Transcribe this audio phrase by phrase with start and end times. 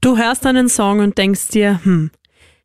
[0.00, 2.12] Du hörst einen Song und denkst dir, hm,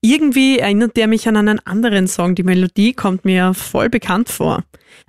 [0.01, 2.35] irgendwie erinnert der mich an einen anderen Song.
[2.35, 4.63] Die Melodie kommt mir voll bekannt vor.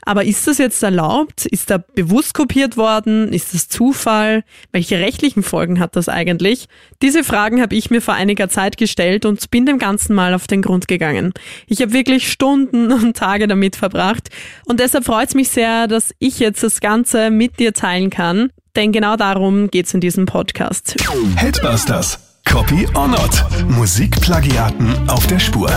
[0.07, 1.45] Aber ist das jetzt erlaubt?
[1.45, 3.31] Ist da bewusst kopiert worden?
[3.31, 4.43] Ist das Zufall?
[4.73, 6.69] Welche rechtlichen Folgen hat das eigentlich?
[7.03, 10.47] Diese Fragen habe ich mir vor einiger Zeit gestellt und bin dem Ganzen mal auf
[10.47, 11.35] den Grund gegangen.
[11.67, 14.31] Ich habe wirklich Stunden und Tage damit verbracht
[14.65, 18.51] und deshalb freut es mich sehr, dass ich jetzt das Ganze mit dir teilen kann.
[18.77, 20.97] Denn genau darum geht's in diesem Podcast.
[21.37, 22.19] Headbusters.
[22.45, 23.45] Copy or not.
[23.69, 25.71] Musikplagiaten auf der Spur.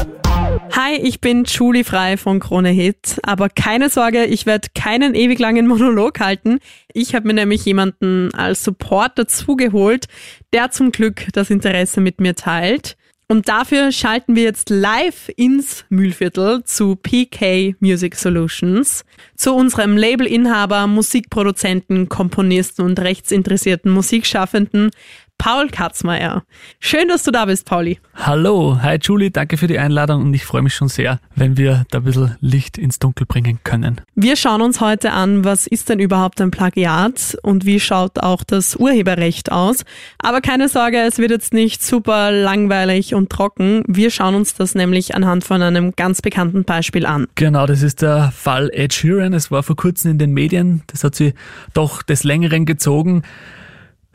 [0.71, 3.19] Hi, ich bin Julie Frei von Krone Hit.
[3.23, 6.59] Aber keine Sorge, ich werde keinen ewig langen Monolog halten.
[6.91, 10.07] Ich habe mir nämlich jemanden als Support dazugeholt,
[10.51, 12.97] der zum Glück das Interesse mit mir teilt.
[13.29, 19.03] Und dafür schalten wir jetzt live ins Mühlviertel zu PK Music Solutions,
[19.35, 24.91] zu unserem Labelinhaber, Musikproduzenten, Komponisten und rechtsinteressierten Musikschaffenden
[25.37, 26.43] Paul Katzmeier.
[26.79, 27.99] Schön, dass du da bist, Pauli.
[28.15, 31.85] Hallo, hi Julie, danke für die Einladung und ich freue mich schon sehr, wenn wir
[31.91, 34.01] da ein bisschen Licht ins Dunkel bringen können.
[34.15, 38.43] Wir schauen uns heute an, was ist denn überhaupt ein Plagiat und wie schaut auch
[38.43, 39.85] das Urheberrecht aus.
[40.17, 43.83] Aber keine Sorge, es wird jetzt nicht super langweilig und trocken.
[43.87, 47.27] Wir schauen uns das nämlich anhand von einem ganz bekannten Beispiel an.
[47.35, 49.33] Genau, das ist der Fall Ed Sheeran.
[49.33, 50.81] Es war vor kurzem in den Medien.
[50.87, 51.33] Das hat sie
[51.73, 53.21] doch des Längeren gezogen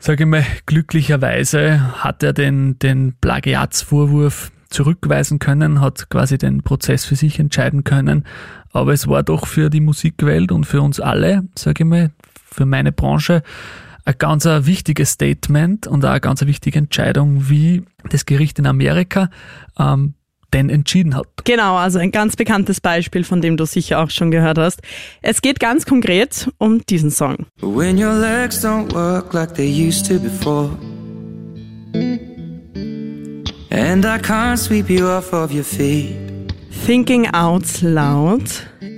[0.03, 7.05] sage ich mal, glücklicherweise hat er den, den Plagiatsvorwurf zurückweisen können, hat quasi den Prozess
[7.05, 8.25] für sich entscheiden können.
[8.73, 12.11] Aber es war doch für die Musikwelt und für uns alle, sage ich mal,
[12.43, 13.43] für meine Branche,
[14.03, 19.29] ein ganz wichtiges Statement und auch eine ganz wichtige Entscheidung, wie das Gericht in Amerika
[19.79, 20.15] ähm,
[20.53, 21.27] denn entschieden hat.
[21.43, 24.81] Genau, also ein ganz bekanntes Beispiel, von dem du sicher auch schon gehört hast.
[25.21, 27.47] Es geht ganz konkret um diesen Song.
[27.61, 30.69] When your legs don't work like they used to before
[33.69, 36.15] And I can't sweep you off of your feet
[36.85, 38.43] Thinking Out Loud.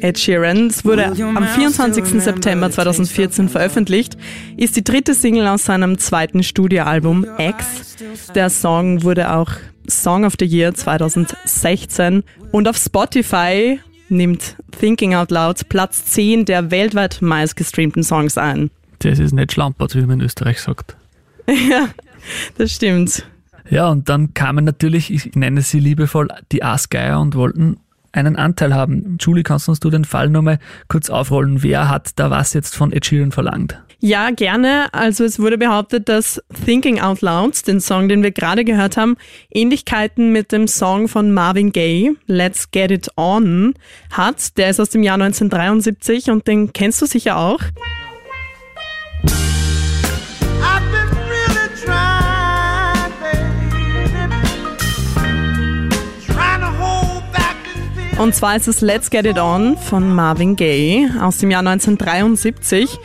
[0.01, 0.67] Ed Sheeran.
[0.67, 2.21] Es wurde am 24.
[2.21, 4.17] September 2014 veröffentlicht,
[4.57, 7.95] ist die dritte Single aus seinem zweiten Studioalbum X.
[8.33, 9.51] Der Song wurde auch
[9.89, 13.79] Song of the Year 2016 und auf Spotify
[14.09, 18.71] nimmt Thinking Out Loud Platz 10 der weltweit meistgestreamten Songs ein.
[18.99, 20.95] Das ist nicht schlampert, wie man in Österreich sagt.
[21.47, 21.89] ja,
[22.57, 23.25] das stimmt.
[23.69, 27.77] Ja, und dann kamen natürlich, ich nenne sie liebevoll, die Aasgeier und wollten
[28.15, 29.17] einen Anteil haben.
[29.19, 31.63] Julie, kannst uns du den Fall nochmal kurz aufrollen?
[31.63, 33.81] Wer hat da was jetzt von Ed Sheeran verlangt?
[33.99, 34.87] Ja, gerne.
[34.93, 39.15] Also es wurde behauptet, dass Thinking Out Loud, den Song, den wir gerade gehört haben,
[39.51, 43.73] Ähnlichkeiten mit dem Song von Marvin Gaye, Let's Get It On,
[44.11, 44.57] hat.
[44.57, 47.59] Der ist aus dem Jahr 1973 und den kennst du sicher auch.
[58.17, 62.97] Und zwar ist es Let's Get It On von Marvin Gaye aus dem Jahr 1973.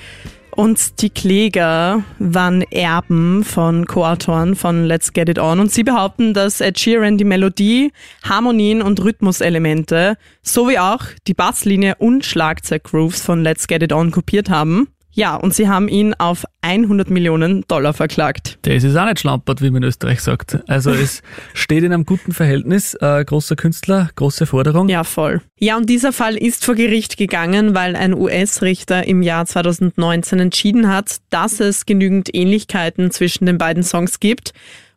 [0.55, 6.33] Und die Kläger waren Erben von Co-Autoren von Let's Get It On und sie behaupten,
[6.33, 13.43] dass Ed Sheeran die Melodie, Harmonien und Rhythmuselemente sowie auch die Basslinie und Schlagzeuggrooves von
[13.43, 14.89] Let's Get It On kopiert haben.
[15.13, 18.59] Ja, und sie haben ihn auf 100 Millionen Dollar verklagt.
[18.63, 20.59] Das ist auch nicht schlampert, wie man in Österreich sagt.
[20.69, 21.23] Also es
[21.55, 22.95] steht in einem guten Verhältnis.
[22.95, 24.89] Äh, großer Künstler, große Forderung.
[24.89, 25.41] Ja, voll.
[25.59, 30.89] Ja, und dieser Fall ist vor Gericht gegangen, weil ein US-Richter im Jahr 2019 entschieden
[30.89, 34.53] hat, dass es genügend Ähnlichkeiten zwischen den beiden Songs gibt.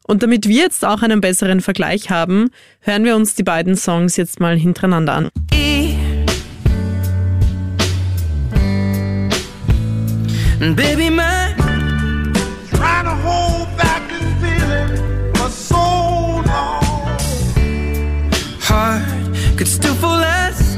[0.05, 2.49] Und damit wir jetzt auch einen besseren Vergleich haben,
[2.81, 5.29] hören wir uns die beiden Songs jetzt mal hintereinander an.
[10.63, 11.53] And baby, my
[12.71, 14.91] trying to hold back this feeling
[15.35, 15.83] for so
[16.51, 17.17] long.
[18.61, 19.03] Heart
[19.57, 20.77] could still fall less.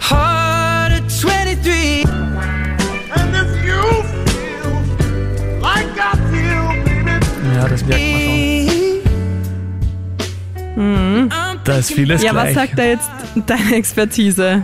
[0.00, 2.04] Heart at 23.
[3.16, 3.82] And if you
[4.30, 4.70] feel
[5.60, 7.14] like I feel, baby.
[7.56, 8.20] Ja, das merkt man
[10.76, 10.82] schon.
[11.24, 11.30] Mhm.
[11.64, 12.46] Da ist vieles Ja, gleich.
[12.46, 13.10] was sagt da jetzt
[13.46, 14.62] deine Expertise?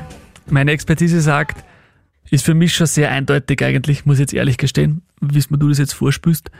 [0.49, 1.65] Meine Expertise sagt,
[2.31, 5.79] ist für mich schon sehr eindeutig eigentlich, muss ich jetzt ehrlich gestehen, wie du das
[5.79, 6.51] jetzt vorspürst.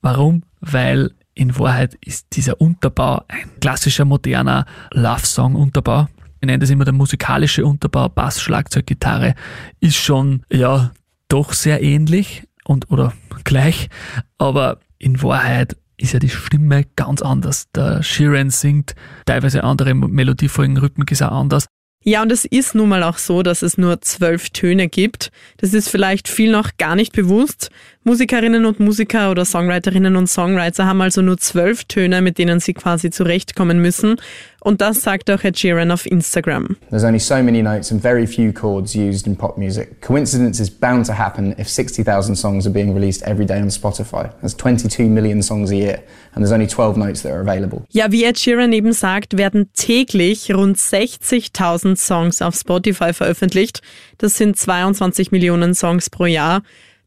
[0.00, 0.42] Warum?
[0.60, 6.08] Weil in Wahrheit ist dieser Unterbau ein klassischer, moderner Love-Song-Unterbau.
[6.40, 9.34] Ich nenne das immer der musikalische Unterbau, Bass, Schlagzeug, Gitarre,
[9.80, 10.92] ist schon, ja,
[11.28, 13.12] doch sehr ähnlich und, oder
[13.44, 13.88] gleich,
[14.38, 17.70] aber in Wahrheit ist ja die Stimme ganz anders.
[17.74, 18.94] Der Sheeran singt
[19.24, 21.66] teilweise andere Melodiefolgen, Rhythmik ist auch anders.
[22.08, 25.32] Ja, und es ist nun mal auch so, dass es nur zwölf Töne gibt.
[25.56, 27.70] Das ist vielleicht viel noch gar nicht bewusst.
[28.06, 32.72] Musikerinnen und Musiker oder Songwriterinnen und Songwriter haben also nur zwölf Töne, mit denen sie
[32.72, 34.14] quasi zurechtkommen müssen.
[34.60, 36.76] Und das sagt auch Ed Sheeran auf Instagram.
[36.90, 40.00] There's only so many notes and very few chords used in pop music.
[40.02, 44.30] Coincidence is bound to happen if 60,000 songs are being released every day on Spotify.
[44.40, 45.98] There's 22 million songs a year
[46.34, 47.82] and there's only 12 notes that are available.
[47.90, 53.82] Ja, wie Ed Sheeran eben sagt, werden täglich rund 60.000 Songs auf Spotify veröffentlicht.
[54.18, 56.62] Das sind 22 Millionen Songs pro Jahr.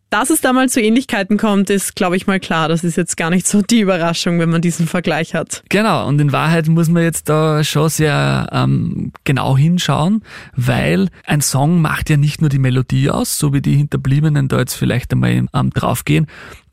[0.09, 2.67] Dass es da mal zu Ähnlichkeiten kommt, ist, glaube ich, mal klar.
[2.67, 5.63] Das ist jetzt gar nicht so die Überraschung, wenn man diesen Vergleich hat.
[5.69, 10.23] Genau, und in Wahrheit muss man jetzt da schon sehr ähm, genau hinschauen,
[10.55, 14.57] weil ein Song macht ja nicht nur die Melodie aus, so wie die Hinterbliebenen da
[14.57, 16.25] jetzt vielleicht einmal ähm, draufgehen,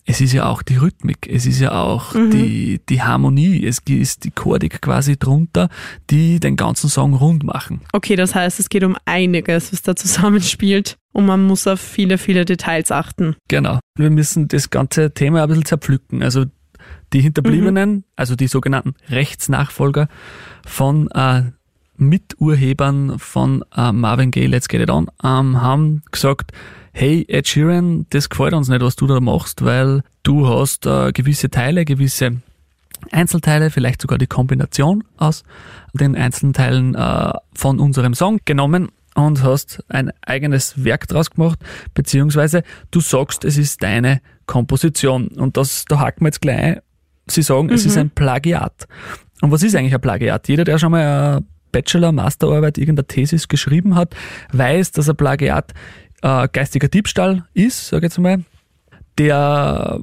[0.09, 2.31] es ist ja auch die Rhythmik, es ist ja auch mhm.
[2.31, 5.69] die, die Harmonie, es ist die Chordik quasi drunter,
[6.11, 7.81] die den ganzen Song rund machen.
[7.93, 12.19] Okay, das heißt, es geht um einiges, was da zusammenspielt und man muss auf viele,
[12.19, 13.35] viele Details achten.
[13.49, 13.81] Genau.
[13.99, 16.23] Wir müssen das ganze Thema ein bisschen zerpflücken.
[16.23, 16.45] Also
[17.13, 18.05] die Hinterbliebenen, mhm.
[18.15, 20.09] also die sogenannten Rechtsnachfolger
[20.65, 21.43] von äh,
[21.97, 26.53] Miturhebern von äh, Marvin Gaye, Let's Get It On, ähm, haben gesagt,
[26.97, 31.13] hey Ed Sheeran, das gefällt uns nicht, was du da machst, weil du hast äh,
[31.13, 32.41] gewisse Teile, gewisse
[33.11, 35.45] Einzelteile, vielleicht sogar die Kombination aus
[35.93, 41.59] den einzelnen Teilen äh, von unserem Song genommen und hast ein eigenes Werk draus gemacht,
[41.93, 45.29] beziehungsweise du sagst, es ist deine Komposition.
[45.29, 46.81] Und das, da haken wir jetzt gleich ein.
[47.27, 47.75] Sie sagen, mhm.
[47.75, 48.03] es ist mhm.
[48.03, 48.89] ein Plagiat.
[49.43, 50.49] Und was ist eigentlich ein Plagiat?
[50.49, 54.17] Jeder, der schon mal eine Bachelor, Masterarbeit, irgendeine Thesis geschrieben hat,
[54.53, 55.75] weiß, dass ein Plagiat
[56.23, 58.45] äh, geistiger Diebstahl ist, sage ich jetzt mal,
[59.19, 60.01] der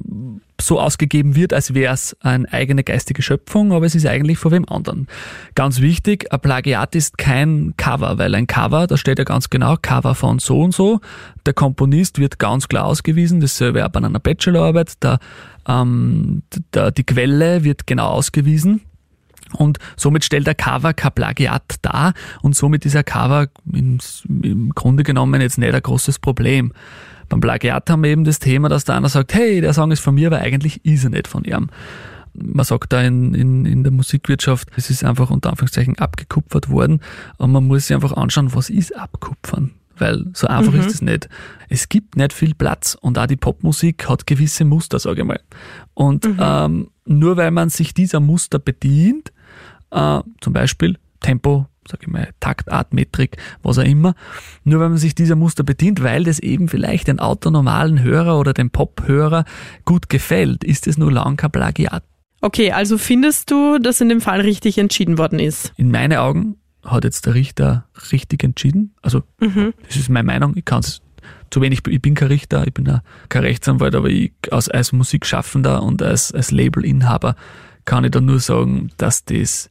[0.60, 4.52] so ausgegeben wird, als wäre es eine eigene geistige Schöpfung, aber es ist eigentlich von
[4.52, 5.08] wem anderen.
[5.54, 9.76] Ganz wichtig, ein Plagiat ist kein Cover, weil ein Cover, da steht ja ganz genau,
[9.80, 11.00] Cover von so und so.
[11.44, 15.18] Der Komponist wird ganz klar ausgewiesen, dasselbe auch bei einer Bachelorarbeit, der,
[15.68, 18.80] ähm, der, die Quelle wird genau ausgewiesen.
[19.56, 23.98] Und somit stellt der Cover kein Plagiat dar und somit ist ein Cover im,
[24.42, 26.72] im Grunde genommen jetzt nicht ein großes Problem.
[27.28, 30.00] Beim Plagiat haben wir eben das Thema, dass der einer sagt, hey, der Song ist
[30.00, 31.70] von mir, aber eigentlich ist er nicht von ihm.
[32.34, 37.00] Man sagt da in, in, in der Musikwirtschaft, es ist einfach unter Anführungszeichen abgekupfert worden
[37.38, 40.80] und man muss sich einfach anschauen, was ist abkupfern weil so einfach mhm.
[40.80, 41.28] ist es nicht.
[41.68, 45.40] Es gibt nicht viel Platz und auch die Popmusik hat gewisse Muster, sage ich mal.
[45.94, 46.36] Und mhm.
[46.40, 49.32] ähm, nur weil man sich dieser Muster bedient,
[49.94, 54.14] äh, zum Beispiel Tempo, sag ich mal, Taktart, Metrik, was auch immer,
[54.64, 58.52] nur wenn man sich dieser Muster bedient, weil das eben vielleicht den autonomalen Hörer oder
[58.52, 59.44] dem Pop-Hörer
[59.84, 62.04] gut gefällt, ist es nur lang kein Plagiat.
[62.40, 65.72] Okay, also findest du, dass in dem Fall richtig entschieden worden ist?
[65.76, 68.94] In meinen Augen hat jetzt der Richter richtig entschieden.
[69.00, 69.72] Also, mhm.
[69.86, 70.52] das ist meine Meinung.
[70.54, 71.00] Ich kann es
[71.50, 73.00] zu wenig, ich bin kein Richter, ich bin
[73.30, 77.36] kein Rechtsanwalt, aber ich als, als Musikschaffender und als, als Labelinhaber
[77.86, 79.70] kann ich da nur sagen, dass das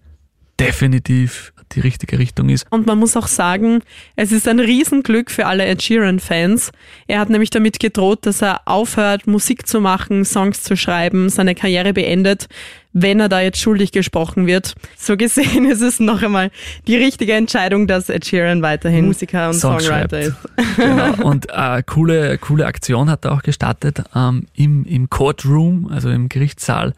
[0.59, 2.65] definitiv die richtige Richtung ist.
[2.69, 3.81] Und man muss auch sagen,
[4.15, 6.71] es ist ein Riesenglück für alle Ed Sheeran-Fans.
[7.07, 11.55] Er hat nämlich damit gedroht, dass er aufhört, Musik zu machen, Songs zu schreiben, seine
[11.55, 12.47] Karriere beendet,
[12.93, 14.75] wenn er da jetzt schuldig gesprochen wird.
[14.97, 16.51] So gesehen ist es noch einmal
[16.87, 20.35] die richtige Entscheidung, dass Ed Sheeran weiterhin Musiker und Song Songwriter ist.
[20.75, 21.23] Genau.
[21.23, 26.29] Und äh, coole, coole Aktion hat er auch gestartet ähm, im, im Courtroom, also im
[26.29, 26.93] Gerichtssaal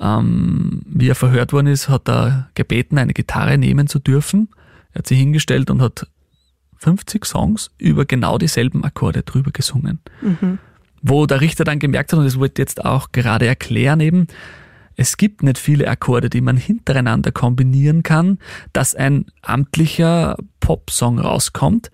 [0.00, 4.48] ähm, wie er verhört worden ist, hat er gebeten, eine Gitarre nehmen zu dürfen.
[4.92, 6.06] Er hat sich hingestellt und hat
[6.78, 10.00] 50 Songs über genau dieselben Akkorde drüber gesungen.
[10.22, 10.58] Mhm.
[11.02, 14.26] Wo der Richter dann gemerkt hat, und das wollte jetzt auch gerade erklären eben,
[14.96, 18.38] es gibt nicht viele Akkorde, die man hintereinander kombinieren kann,
[18.72, 21.92] dass ein amtlicher Popsong rauskommt.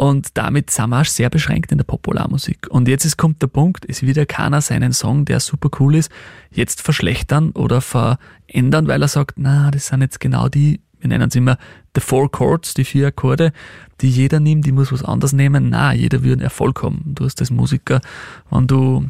[0.00, 2.68] Und damit sind wir sehr beschränkt in der Popularmusik.
[2.70, 5.94] Und jetzt ist, kommt der Punkt, es wird ja keiner seinen Song, der super cool
[5.94, 6.10] ist,
[6.50, 11.28] jetzt verschlechtern oder verändern, weil er sagt, na, das sind jetzt genau die, wir nennen
[11.28, 11.58] es immer
[11.94, 13.52] the four chords, die vier Akkorde,
[14.00, 15.68] die jeder nimmt, die muss was anderes nehmen.
[15.68, 17.02] Na, jeder wird einen Erfolg haben.
[17.04, 18.00] Du hast als Musiker,
[18.48, 19.04] wenn du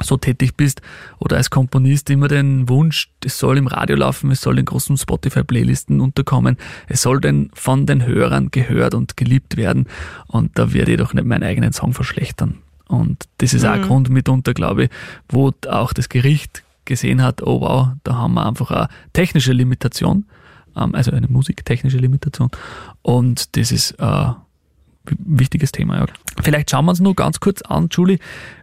[0.00, 0.82] so tätig bist
[1.18, 4.96] oder als Komponist immer den Wunsch, es soll im Radio laufen, es soll in großen
[4.96, 6.56] Spotify-Playlisten unterkommen,
[6.88, 9.86] es soll denn von den Hörern gehört und geliebt werden
[10.26, 12.58] und da werde ich doch nicht meinen eigenen Song verschlechtern.
[12.88, 13.68] Und das ist mhm.
[13.68, 14.90] auch ein Grund mitunter, glaube ich,
[15.28, 20.26] wo auch das Gericht gesehen hat, oh wow, da haben wir einfach eine technische Limitation,
[20.76, 22.50] ähm, also eine musiktechnische Limitation
[23.02, 24.28] und das ist äh,
[25.18, 25.98] wichtiges Thema.
[25.98, 26.06] Ja.
[26.42, 28.18] Vielleicht schauen wir uns nur ganz kurz an, Julie,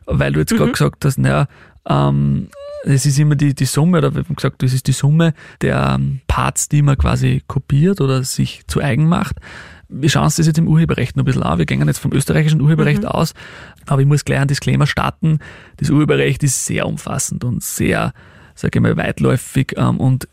[0.05, 0.57] weil du jetzt mhm.
[0.57, 1.47] gerade gesagt hast, naja,
[1.87, 2.49] ähm,
[2.85, 5.95] es ist immer die, die Summe, oder wir haben gesagt, das ist die Summe der
[5.95, 9.37] ähm, Parts, die man quasi kopiert oder sich zu eigen macht.
[9.87, 11.59] wir schauen uns das jetzt im Urheberrecht noch ein bisschen an.
[11.59, 13.07] Wir gehen jetzt vom österreichischen Urheberrecht mhm.
[13.07, 13.33] aus.
[13.85, 15.39] Aber ich muss gleich einen Disclaimer starten.
[15.77, 18.13] Das Urheberrecht ist sehr umfassend und sehr,
[18.55, 19.73] sage ich mal, weitläufig.
[19.77, 20.27] Ähm, und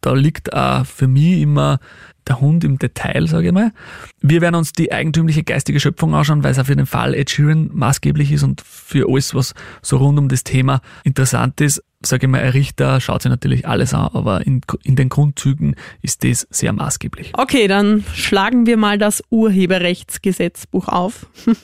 [0.00, 1.80] da liegt auch für mich immer
[2.28, 3.72] der Hund im Detail, sage ich mal.
[4.20, 7.30] Wir werden uns die eigentümliche geistige Schöpfung anschauen, weil es auch für den Fall Ed
[7.30, 11.82] Sheeran maßgeblich ist und für alles, was so rund um das Thema interessant ist.
[12.02, 15.76] Sage ich mal, ein Richter schaut sich natürlich alles an, aber in, in den Grundzügen
[16.02, 17.32] ist das sehr maßgeblich.
[17.34, 21.26] Okay, dann schlagen wir mal das Urheberrechtsgesetzbuch auf.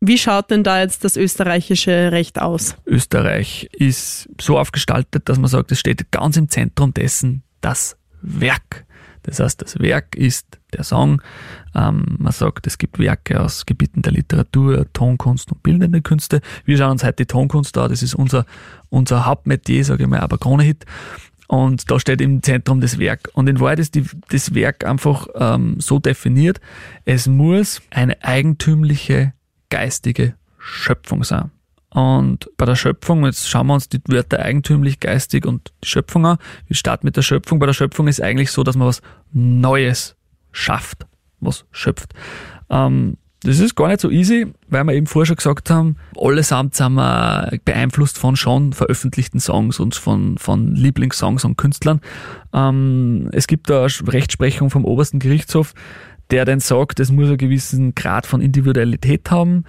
[0.00, 2.76] Wie schaut denn da jetzt das österreichische Recht aus?
[2.86, 8.86] Österreich ist so aufgestaltet, dass man sagt, es steht ganz im Zentrum dessen das Werk.
[9.22, 11.22] Das heißt, das Werk ist der Song.
[11.74, 16.40] Ähm, man sagt, es gibt Werke aus Gebieten der Literatur, Tonkunst und bildende Künste.
[16.64, 17.90] Wir schauen uns heute die Tonkunst an.
[17.90, 18.46] Das ist unser,
[18.88, 20.86] unser Hauptmetier, sage ich mal, aber Krone-Hit.
[21.48, 23.28] Und da steht im Zentrum das Werk.
[23.32, 26.60] Und in Wahrheit ist die, das Werk einfach ähm, so definiert,
[27.04, 29.32] es muss eine eigentümliche
[29.68, 31.50] geistige Schöpfung sein.
[31.92, 36.24] Und bei der Schöpfung, jetzt schauen wir uns die Wörter eigentümlich, geistig und die Schöpfung
[36.24, 36.38] an.
[36.66, 37.58] Wir starten mit der Schöpfung.
[37.58, 40.16] Bei der Schöpfung ist eigentlich so, dass man was Neues
[40.52, 41.06] schafft,
[41.40, 42.12] was schöpft.
[42.68, 46.74] Ähm, das ist gar nicht so easy, weil wir eben vorher schon gesagt haben, allesamt
[46.74, 52.02] sind wir beeinflusst von schon veröffentlichten Songs und von, von Lieblingssongs und Künstlern.
[52.52, 55.72] Ähm, es gibt da Rechtsprechung vom obersten Gerichtshof,
[56.30, 59.64] der dann sagt, es muss einen gewissen Grad von Individualität haben.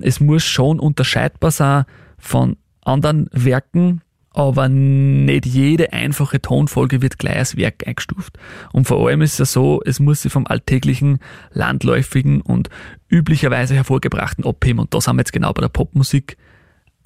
[0.00, 1.84] Es muss schon unterscheidbar sein
[2.18, 4.00] von anderen Werken,
[4.36, 8.38] aber nicht jede einfache Tonfolge wird gleich als Werk eingestuft.
[8.72, 11.20] Und vor allem ist es so, es muss sich vom alltäglichen,
[11.52, 12.68] landläufigen und
[13.08, 14.80] üblicherweise hervorgebrachten abheben.
[14.80, 16.36] Und das haben wir jetzt genau bei der Popmusik.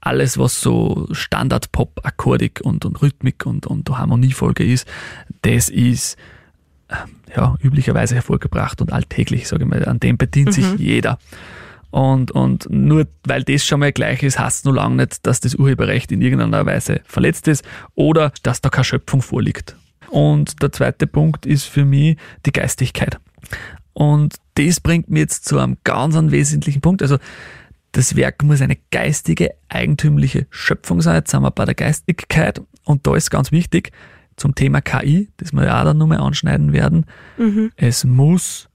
[0.01, 4.89] Alles, was so Standard-Pop, Akkordik und, und Rhythmik und, und Harmoniefolge ist,
[5.43, 6.17] das ist
[7.35, 9.85] ja, üblicherweise hervorgebracht und alltäglich, sage ich mal.
[9.85, 10.53] An dem bedient mhm.
[10.53, 11.19] sich jeder.
[11.91, 15.41] Und, und nur weil das schon mal gleich ist, heißt es nur lange nicht, dass
[15.41, 19.77] das Urheberrecht in irgendeiner Weise verletzt ist oder dass da keine Schöpfung vorliegt.
[20.09, 22.17] Und der zweite Punkt ist für mich
[22.47, 23.19] die Geistigkeit.
[23.93, 27.03] Und das bringt mir jetzt zu einem ganz wesentlichen Punkt.
[27.03, 27.19] Also
[27.93, 31.17] das Werk muss eine geistige, eigentümliche Schöpfung sein.
[31.17, 32.61] Jetzt sind wir bei der Geistigkeit.
[32.85, 33.91] Und da ist ganz wichtig,
[34.41, 37.05] zum Thema KI, das wir ja auch dann nochmal anschneiden werden.
[37.37, 37.71] Mhm.
[37.77, 38.69] Es muss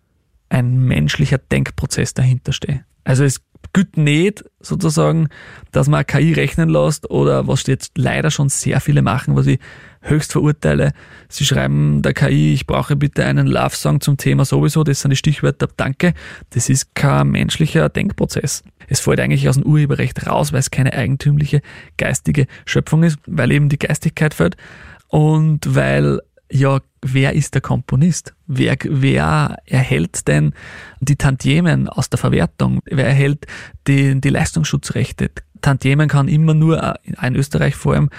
[0.47, 2.85] ein menschlicher Denkprozess dahinter stehen.
[3.03, 3.41] Also es
[3.73, 5.27] gilt nicht sozusagen,
[5.71, 9.59] dass man KI rechnen lässt oder was jetzt leider schon sehr viele machen, was ich
[10.01, 10.93] höchst verurteile.
[11.29, 15.17] Sie schreiben der KI, ich brauche bitte einen Love-Song zum Thema sowieso, das sind die
[15.17, 16.13] Stichwörter Danke.
[16.51, 18.63] Das ist kein menschlicher Denkprozess.
[18.87, 21.61] Es fällt eigentlich aus dem Urheberrecht raus, weil es keine eigentümliche
[21.97, 24.57] geistige Schöpfung ist, weil eben die Geistigkeit fällt.
[25.15, 26.19] Und weil,
[26.51, 28.33] ja, wer ist der Komponist?
[28.47, 30.51] Wer, wer erhält denn
[30.99, 32.81] die Tantiemen aus der Verwertung?
[32.83, 33.47] Wer erhält
[33.87, 35.31] die, die Leistungsschutzrechte?
[35.61, 36.95] Tantiemen kann immer nur, äh,
[37.25, 38.09] in Österreich vor allem,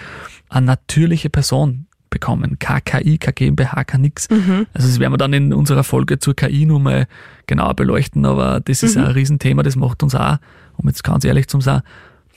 [0.48, 2.58] eine natürliche Person bekommen.
[2.58, 4.30] KKI, KGmbH, kann nix.
[4.30, 4.66] Mhm.
[4.72, 7.08] Also das werden wir dann in unserer Folge zur KI nochmal
[7.46, 9.04] genauer beleuchten, aber das ist mhm.
[9.04, 10.38] ein Riesenthema, das macht uns auch,
[10.78, 11.82] um jetzt ganz ehrlich zu sein,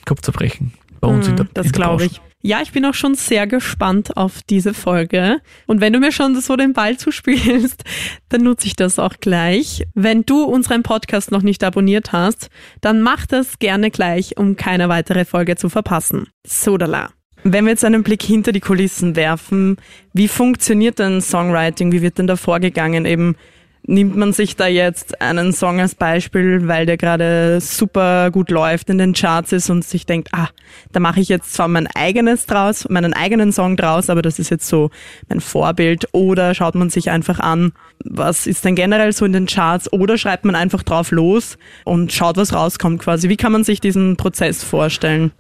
[0.06, 2.22] Kopfzerbrechen bei uns mhm, in der Das glaube ich.
[2.42, 5.42] Ja, ich bin auch schon sehr gespannt auf diese Folge.
[5.68, 7.84] Und wenn du mir schon so den Ball zuspielst,
[8.30, 9.84] dann nutze ich das auch gleich.
[9.94, 14.88] Wenn du unseren Podcast noch nicht abonniert hast, dann mach das gerne gleich, um keine
[14.88, 16.28] weitere Folge zu verpassen.
[16.48, 17.10] Sodala.
[17.44, 19.78] Wenn wir jetzt einen Blick hinter die Kulissen werfen,
[20.14, 21.92] wie funktioniert denn Songwriting?
[21.92, 23.06] Wie wird denn da vorgegangen?
[23.06, 23.36] Eben
[23.84, 28.90] nimmt man sich da jetzt einen Song als Beispiel, weil der gerade super gut läuft
[28.90, 30.50] in den Charts ist und sich denkt, ah,
[30.92, 34.52] da mache ich jetzt zwar mein eigenes draus, meinen eigenen Song draus, aber das ist
[34.52, 34.92] jetzt so
[35.28, 36.08] mein Vorbild.
[36.12, 37.72] Oder schaut man sich einfach an,
[38.04, 39.92] was ist denn generell so in den Charts?
[39.92, 43.30] Oder schreibt man einfach drauf los und schaut, was rauskommt quasi.
[43.30, 45.32] Wie kann man sich diesen Prozess vorstellen?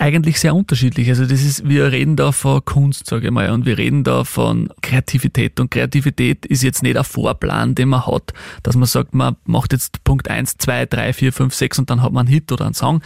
[0.00, 1.08] Eigentlich sehr unterschiedlich.
[1.10, 4.24] Also das ist, wir reden da von Kunst, sage ich mal, und wir reden da
[4.24, 5.60] von Kreativität.
[5.60, 9.72] Und Kreativität ist jetzt nicht ein Vorplan, den man hat, dass man sagt, man macht
[9.72, 12.64] jetzt Punkt eins, zwei, drei, vier, fünf, sechs und dann hat man einen Hit oder
[12.64, 13.02] einen Song.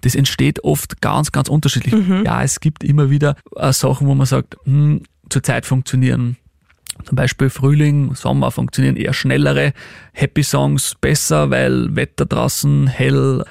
[0.00, 1.94] Das entsteht oft ganz, ganz unterschiedlich.
[1.94, 2.24] Mhm.
[2.24, 6.36] Ja, es gibt immer wieder äh, Sachen, wo man sagt, hm, zurzeit funktionieren
[7.04, 9.72] zum Beispiel Frühling, Sommer funktionieren eher schnellere
[10.12, 13.44] Happy Songs besser, weil Wetter draußen hell,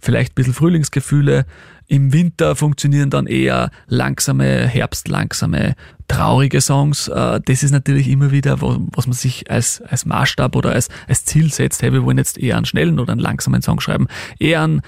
[0.00, 1.44] vielleicht ein bisschen Frühlingsgefühle.
[1.88, 5.74] Im Winter funktionieren dann eher langsame, herbstlangsame,
[6.08, 7.08] traurige Songs.
[7.08, 11.24] Äh, das ist natürlich immer wieder, was man sich als, als Maßstab oder als, als
[11.24, 11.82] Ziel setzt.
[11.82, 14.08] Hey, wir wollen jetzt eher einen schnellen oder einen langsamen Song schreiben.
[14.38, 14.82] Eher einen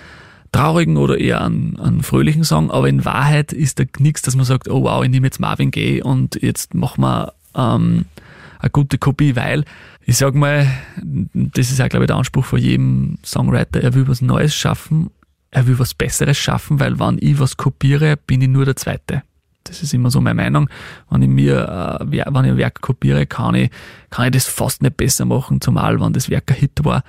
[0.50, 2.70] traurigen oder eher einen, einen fröhlichen Song.
[2.70, 5.70] Aber in Wahrheit ist da nichts, dass man sagt, oh wow, ich nehme jetzt Marvin
[5.70, 8.06] Gaye und jetzt machen wir ähm,
[8.58, 9.64] eine gute Kopie, weil
[10.04, 10.66] ich sag mal,
[11.34, 15.10] das ist auch, glaube ich, der Anspruch von jedem Songwriter, er will was Neues schaffen,
[15.50, 19.22] er will was Besseres schaffen, weil wenn ich was kopiere, bin ich nur der Zweite.
[19.64, 20.68] Das ist immer so meine Meinung.
[21.10, 23.70] Wenn ich mir, äh, wenn ich ein Werk kopiere, kann ich,
[24.10, 27.02] kann ich das fast nicht besser machen, zumal wenn das Werk ein Hit war,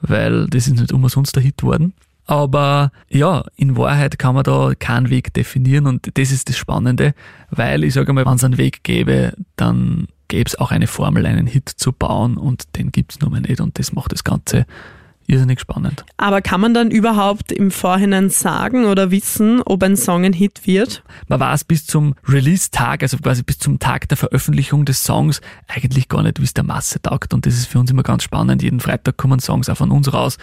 [0.00, 1.92] weil das ist nicht umsonst ein Hit worden.
[2.26, 7.14] Aber ja, in Wahrheit kann man da keinen Weg definieren und das ist das Spannende,
[7.50, 11.24] weil ich sage mal, wenn es einen Weg gäbe, dann gäbe es auch eine Formel,
[11.24, 14.66] einen Hit zu bauen und den gibt's nun mal nicht und das macht das Ganze
[15.28, 16.04] irrsinnig spannend.
[16.16, 20.66] Aber kann man dann überhaupt im Vorhinein sagen oder wissen, ob ein Song ein Hit
[20.66, 21.04] wird?
[21.28, 26.08] Man weiß bis zum Release-Tag, also quasi bis zum Tag der Veröffentlichung des Songs, eigentlich
[26.08, 27.34] gar nicht, wie es der Masse taugt.
[27.34, 28.62] Und das ist für uns immer ganz spannend.
[28.62, 30.38] Jeden Freitag kommen Songs auch von uns raus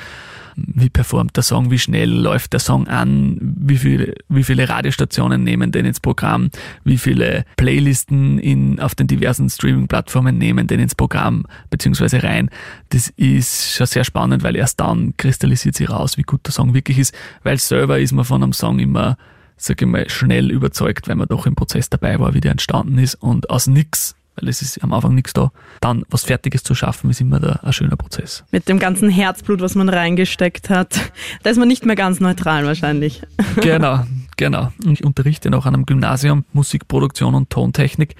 [0.55, 5.43] wie performt der Song, wie schnell läuft der Song an, wie viele, wie viele Radiostationen
[5.43, 6.49] nehmen den ins Programm,
[6.83, 12.49] wie viele Playlisten in, auf den diversen Streaming-Plattformen nehmen den ins Programm beziehungsweise rein.
[12.89, 16.73] Das ist schon sehr spannend, weil erst dann kristallisiert sich raus, wie gut der Song
[16.73, 19.17] wirklich ist, weil selber ist man von einem Song immer
[19.57, 22.97] sag ich mal, schnell überzeugt, weil man doch im Prozess dabei war, wie der entstanden
[22.97, 25.51] ist und aus nix weil es ist am Anfang nichts da.
[25.81, 28.43] Dann was Fertiges zu schaffen, ist immer der, ein schöner Prozess.
[28.51, 31.11] Mit dem ganzen Herzblut, was man reingesteckt hat,
[31.43, 33.21] da ist man nicht mehr ganz neutral wahrscheinlich.
[33.61, 34.03] Genau,
[34.35, 34.73] genau.
[34.85, 38.15] Ich unterrichte noch an einem Gymnasium Musikproduktion und Tontechnik.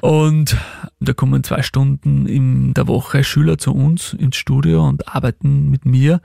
[0.00, 0.56] Und
[0.98, 5.84] da kommen zwei Stunden in der Woche Schüler zu uns ins Studio und arbeiten mit
[5.84, 6.20] mir.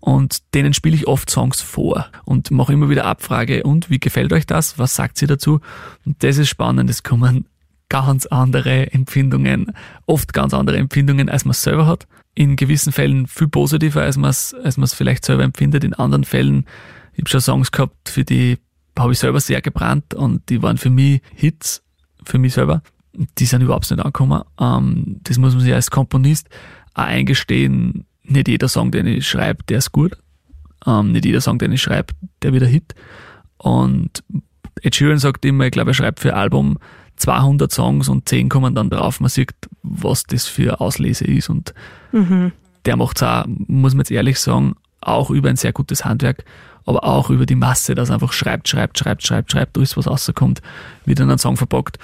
[0.00, 3.62] Und denen spiele ich oft Songs vor und mache immer wieder Abfrage.
[3.62, 4.76] Und wie gefällt euch das?
[4.76, 5.60] Was sagt sie dazu?
[6.04, 6.90] Und das ist spannend.
[6.90, 7.46] Es kommen
[7.92, 9.72] ganz andere Empfindungen,
[10.06, 12.06] oft ganz andere Empfindungen, als man selber hat.
[12.34, 15.84] In gewissen Fällen viel positiver, als man es als vielleicht selber empfindet.
[15.84, 16.64] In anderen Fällen,
[17.12, 18.56] ich habe schon Songs gehabt, für die
[18.98, 21.82] habe ich selber sehr gebrannt und die waren für mich Hits,
[22.24, 22.82] für mich selber.
[23.38, 24.42] Die sind überhaupt nicht angekommen.
[24.58, 26.48] Ähm, das muss man sich als Komponist
[26.94, 28.06] auch eingestehen.
[28.22, 30.16] Nicht jeder Song, den ich schreibe, der ist gut.
[30.86, 32.94] Ähm, nicht jeder Song, den ich schreibe, der wird ein Hit.
[33.58, 34.24] Und
[34.80, 36.78] Ed Sheeran sagt immer, ich glaube, er schreibt für Album
[37.16, 39.20] 200 Songs und 10 kommen dann drauf.
[39.20, 39.52] Man sieht,
[39.82, 41.74] was das für Auslese ist und
[42.12, 42.52] mhm.
[42.84, 46.44] der macht es auch, muss man jetzt ehrlich sagen, auch über ein sehr gutes Handwerk,
[46.84, 50.06] aber auch über die Masse, dass er einfach schreibt, schreibt, schreibt, schreibt, schreibt, bis was
[50.06, 50.62] rauskommt,
[51.04, 51.98] wird dann ein Song verpackt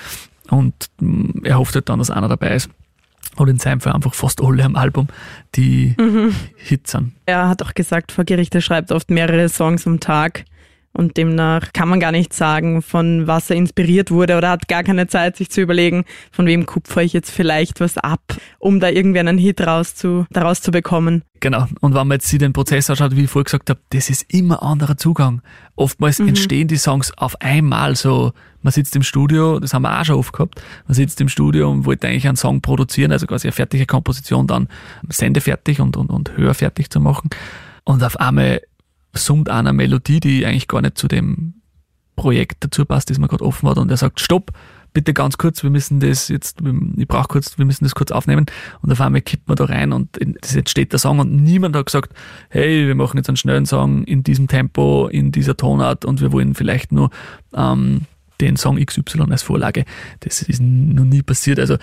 [0.50, 2.70] und mm, er hofft halt dann, dass einer dabei ist.
[3.36, 5.08] Oder in seinem Fall einfach fast alle am Album,
[5.54, 6.34] die mhm.
[6.56, 7.12] Hits sind.
[7.26, 10.44] Er hat auch gesagt, vor Gericht, er schreibt oft mehrere Songs am Tag.
[10.98, 14.82] Und demnach kann man gar nicht sagen, von was er inspiriert wurde oder hat gar
[14.82, 18.20] keine Zeit, sich zu überlegen, von wem kupfer ich jetzt vielleicht was ab,
[18.58, 21.22] um da irgendwie einen Hit raus zu, daraus zu bekommen.
[21.38, 21.68] Genau.
[21.80, 24.34] Und wenn man jetzt sich den Prozess anschaut, wie ich vorher gesagt habe, das ist
[24.34, 25.40] immer anderer Zugang.
[25.76, 26.30] Oftmals mhm.
[26.30, 28.32] entstehen die Songs auf einmal so.
[28.62, 31.70] Man sitzt im Studio, das haben wir auch schon oft gehabt, man sitzt im Studio
[31.70, 34.66] und wollte eigentlich einen Song produzieren, also quasi eine fertige Komposition dann
[35.08, 37.30] sendefertig und, und, und hörfertig zu machen.
[37.84, 38.62] Und auf einmal
[39.24, 41.54] summt einer Melodie, die eigentlich gar nicht zu dem
[42.16, 44.50] Projekt dazu passt, das man gerade offen hat und er sagt, stopp,
[44.92, 46.58] bitte ganz kurz, wir müssen das jetzt,
[46.96, 48.46] ich brauche kurz, wir müssen das kurz aufnehmen
[48.82, 51.86] und auf einmal kippt man da rein und das entsteht der Song und niemand hat
[51.86, 52.12] gesagt,
[52.48, 56.32] hey, wir machen jetzt einen schnellen Song in diesem Tempo, in dieser Tonart und wir
[56.32, 57.10] wollen vielleicht nur
[57.54, 58.02] ähm,
[58.40, 59.84] den Song XY als Vorlage.
[60.20, 61.58] Das ist noch nie passiert.
[61.58, 61.76] Also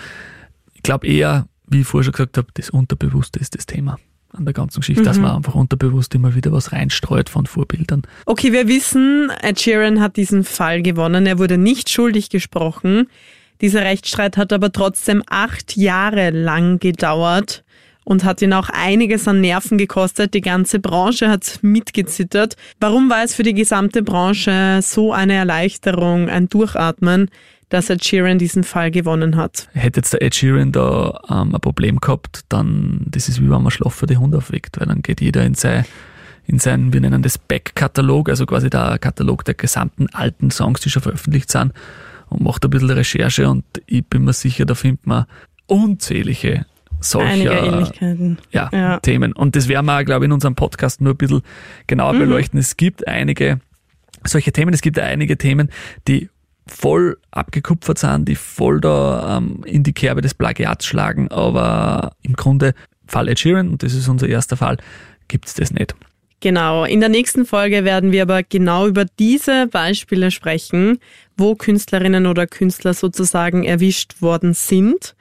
[0.74, 3.98] ich glaube eher, wie ich vorher schon gesagt habe, das Unterbewusste ist das Thema
[4.36, 5.06] an der ganzen Geschichte, mhm.
[5.06, 8.02] dass man einfach unterbewusst immer wieder was reinstreut von Vorbildern.
[8.26, 11.26] Okay, wir wissen, Ed Sheeran hat diesen Fall gewonnen.
[11.26, 13.08] Er wurde nicht schuldig gesprochen.
[13.60, 17.64] Dieser Rechtsstreit hat aber trotzdem acht Jahre lang gedauert
[18.04, 20.32] und hat ihn auch einiges an Nerven gekostet.
[20.32, 22.56] Die ganze Branche hat mitgezittert.
[22.78, 27.30] Warum war es für die gesamte Branche so eine Erleichterung, ein Durchatmen?
[27.68, 29.68] Dass Ed Sheeran diesen Fall gewonnen hat.
[29.72, 33.62] Hätte jetzt der Ed Sheeran da ähm, ein Problem gehabt, dann das ist wie wenn
[33.62, 35.84] man Schlaf für die Hunde aufweckt, weil dann geht jeder in sein
[36.48, 40.90] in seinen, wir nennen das Back-Katalog, also quasi der Katalog der gesamten alten Songs, die
[40.90, 41.72] schon veröffentlicht sind
[42.28, 45.26] und macht ein bisschen Recherche und ich bin mir sicher, da findet man
[45.66, 46.66] unzählige
[47.00, 47.92] solcher
[48.52, 49.00] ja, ja.
[49.00, 49.32] Themen.
[49.32, 51.42] Und das werden wir, glaube ich, in unserem Podcast nur ein bisschen
[51.86, 52.20] genauer mhm.
[52.20, 52.58] beleuchten.
[52.58, 53.60] Es gibt einige
[54.24, 55.70] solche Themen, es gibt einige Themen,
[56.08, 56.30] die
[56.66, 62.34] voll abgekupfert sind, die voll da ähm, in die Kerbe des Plagiats schlagen, aber im
[62.34, 62.74] Grunde
[63.06, 64.78] Fall Ed Sheeran, und das ist unser erster Fall,
[65.28, 65.94] gibt es das nicht.
[66.40, 70.98] Genau, in der nächsten Folge werden wir aber genau über diese Beispiele sprechen,
[71.36, 75.16] wo Künstlerinnen oder Künstler sozusagen erwischt worden sind.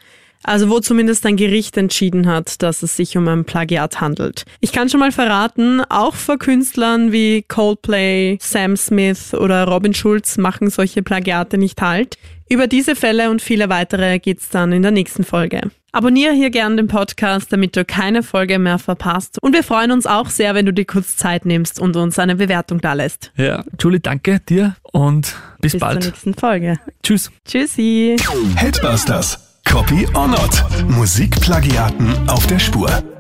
[0.46, 4.46] Also wo zumindest ein Gericht entschieden hat, dass es sich um ein Plagiat handelt.
[4.60, 10.38] Ich kann schon mal verraten, auch vor Künstlern wie Coldplay, Sam Smith oder Robin Schulz
[10.38, 12.20] machen solche Plagiate nicht halt.
[12.48, 15.62] Über diese Fälle und viele weitere geht's dann in der nächsten Folge.
[15.92, 19.42] Abonniere hier gern den Podcast, damit du keine Folge mehr verpasst.
[19.42, 22.36] Und wir freuen uns auch sehr, wenn du dir kurz Zeit nimmst und uns eine
[22.36, 23.32] Bewertung da lässt.
[23.36, 26.04] Ja, Julie, danke dir und bis, Bis bald.
[26.04, 26.78] zur nächsten Folge.
[27.02, 27.32] Tschüss.
[27.46, 28.18] Tschüssi.
[28.58, 29.45] Headbusters.
[29.66, 30.64] Copy or not.
[30.88, 33.15] Musikplagiaten auf der Spur.